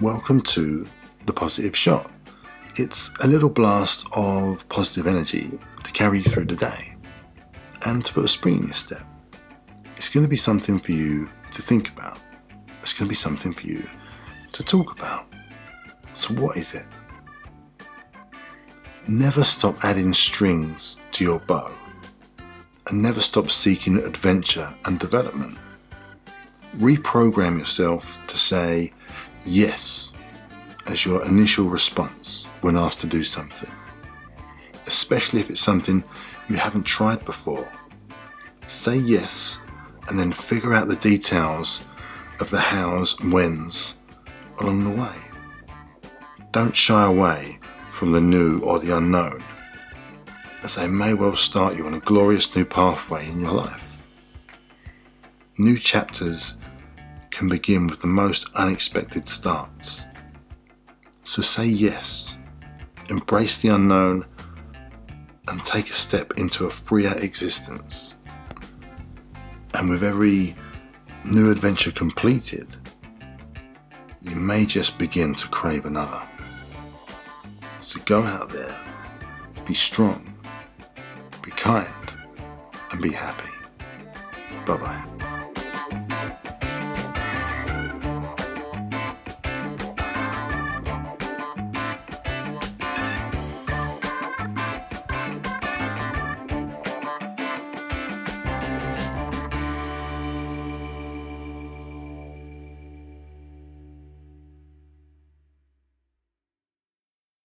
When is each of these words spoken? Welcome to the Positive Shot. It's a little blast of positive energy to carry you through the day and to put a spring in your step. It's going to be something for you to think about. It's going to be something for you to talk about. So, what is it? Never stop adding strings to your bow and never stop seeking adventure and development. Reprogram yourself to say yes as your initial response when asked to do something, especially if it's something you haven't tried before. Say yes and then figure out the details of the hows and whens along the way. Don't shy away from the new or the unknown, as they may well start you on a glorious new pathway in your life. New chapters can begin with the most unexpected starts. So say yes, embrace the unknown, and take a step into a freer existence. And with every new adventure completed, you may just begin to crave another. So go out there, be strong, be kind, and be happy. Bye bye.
Welcome 0.00 0.40
to 0.42 0.86
the 1.26 1.32
Positive 1.32 1.76
Shot. 1.76 2.12
It's 2.76 3.10
a 3.18 3.26
little 3.26 3.48
blast 3.48 4.06
of 4.12 4.68
positive 4.68 5.08
energy 5.08 5.58
to 5.82 5.90
carry 5.90 6.18
you 6.18 6.24
through 6.24 6.44
the 6.44 6.54
day 6.54 6.94
and 7.86 8.04
to 8.04 8.14
put 8.14 8.24
a 8.24 8.28
spring 8.28 8.58
in 8.58 8.62
your 8.62 8.72
step. 8.72 9.02
It's 9.96 10.08
going 10.08 10.24
to 10.24 10.30
be 10.30 10.36
something 10.36 10.78
for 10.78 10.92
you 10.92 11.28
to 11.50 11.60
think 11.60 11.88
about. 11.88 12.20
It's 12.82 12.92
going 12.92 13.06
to 13.06 13.08
be 13.08 13.16
something 13.16 13.52
for 13.52 13.66
you 13.66 13.82
to 14.52 14.62
talk 14.62 14.96
about. 14.96 15.26
So, 16.14 16.32
what 16.34 16.56
is 16.56 16.74
it? 16.74 16.86
Never 19.08 19.42
stop 19.42 19.84
adding 19.84 20.12
strings 20.12 20.98
to 21.10 21.24
your 21.24 21.40
bow 21.40 21.74
and 22.86 23.02
never 23.02 23.20
stop 23.20 23.50
seeking 23.50 23.98
adventure 23.98 24.72
and 24.84 25.00
development. 25.00 25.58
Reprogram 26.76 27.58
yourself 27.58 28.18
to 28.28 28.38
say 28.38 28.92
yes 29.44 30.12
as 30.86 31.04
your 31.04 31.24
initial 31.24 31.66
response 31.66 32.46
when 32.60 32.76
asked 32.76 33.00
to 33.00 33.06
do 33.06 33.24
something, 33.24 33.70
especially 34.86 35.40
if 35.40 35.50
it's 35.50 35.60
something 35.60 36.04
you 36.48 36.56
haven't 36.56 36.84
tried 36.84 37.24
before. 37.24 37.68
Say 38.66 38.96
yes 38.96 39.60
and 40.08 40.18
then 40.18 40.32
figure 40.32 40.72
out 40.72 40.88
the 40.88 40.96
details 40.96 41.84
of 42.38 42.50
the 42.50 42.60
hows 42.60 43.18
and 43.20 43.32
whens 43.32 43.98
along 44.60 44.84
the 44.84 45.02
way. 45.02 45.16
Don't 46.52 46.74
shy 46.74 47.04
away 47.04 47.58
from 47.90 48.12
the 48.12 48.20
new 48.20 48.60
or 48.60 48.78
the 48.78 48.96
unknown, 48.96 49.42
as 50.62 50.76
they 50.76 50.88
may 50.88 51.14
well 51.14 51.36
start 51.36 51.76
you 51.76 51.86
on 51.86 51.94
a 51.94 52.00
glorious 52.00 52.54
new 52.54 52.64
pathway 52.64 53.28
in 53.28 53.40
your 53.40 53.52
life. 53.52 53.89
New 55.60 55.76
chapters 55.76 56.56
can 57.28 57.46
begin 57.46 57.86
with 57.86 58.00
the 58.00 58.06
most 58.06 58.48
unexpected 58.54 59.28
starts. 59.28 60.06
So 61.24 61.42
say 61.42 61.66
yes, 61.66 62.38
embrace 63.10 63.58
the 63.60 63.68
unknown, 63.68 64.24
and 65.48 65.62
take 65.62 65.90
a 65.90 65.92
step 65.92 66.38
into 66.38 66.64
a 66.64 66.70
freer 66.70 67.14
existence. 67.18 68.14
And 69.74 69.90
with 69.90 70.02
every 70.02 70.54
new 71.26 71.50
adventure 71.50 71.92
completed, 71.92 72.66
you 74.22 74.36
may 74.36 74.64
just 74.64 74.98
begin 74.98 75.34
to 75.34 75.48
crave 75.48 75.84
another. 75.84 76.22
So 77.80 78.00
go 78.06 78.22
out 78.22 78.48
there, 78.48 78.74
be 79.66 79.74
strong, 79.74 80.34
be 81.42 81.50
kind, 81.50 82.14
and 82.92 83.02
be 83.02 83.12
happy. 83.12 83.52
Bye 84.64 84.78
bye. 84.78 85.19